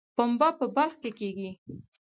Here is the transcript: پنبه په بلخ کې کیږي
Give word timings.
پنبه 0.15 0.49
په 0.57 0.65
بلخ 0.75 0.93
کې 1.01 1.11
کیږي 1.19 1.51